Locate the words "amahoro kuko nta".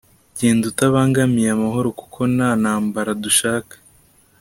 1.51-2.49